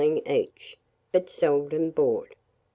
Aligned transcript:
each; 0.25 0.79
but 1.11 1.29
seldom 1.29 1.91
bought. 1.91 2.33